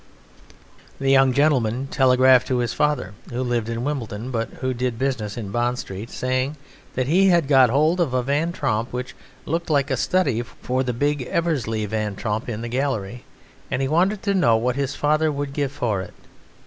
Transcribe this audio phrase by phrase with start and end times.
[0.99, 5.37] The young gentleman telegraphed to his father (who lived in Wimbledon but who did business
[5.37, 6.57] in Bond Street) saying
[6.95, 10.81] that he had got hold of a Van Tromp which looked like a study for
[10.81, 13.25] the big "Eversley" Van Tromp in the Gallery,
[13.69, 16.15] and he wanted to know what his father would give for it.